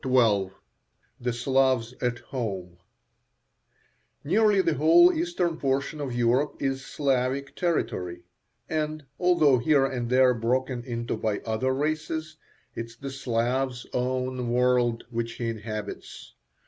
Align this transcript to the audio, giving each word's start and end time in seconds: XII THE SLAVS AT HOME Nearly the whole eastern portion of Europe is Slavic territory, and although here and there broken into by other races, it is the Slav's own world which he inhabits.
XII 0.03 0.49
THE 1.19 1.31
SLAVS 1.31 1.93
AT 2.01 2.17
HOME 2.31 2.77
Nearly 4.23 4.59
the 4.63 4.73
whole 4.73 5.13
eastern 5.13 5.57
portion 5.57 6.01
of 6.01 6.11
Europe 6.15 6.55
is 6.59 6.83
Slavic 6.83 7.55
territory, 7.55 8.23
and 8.67 9.05
although 9.19 9.59
here 9.59 9.85
and 9.85 10.09
there 10.09 10.33
broken 10.33 10.83
into 10.85 11.15
by 11.17 11.37
other 11.41 11.71
races, 11.71 12.35
it 12.73 12.87
is 12.87 12.95
the 12.97 13.11
Slav's 13.11 13.85
own 13.93 14.49
world 14.49 15.03
which 15.11 15.33
he 15.33 15.49
inhabits. 15.51 16.33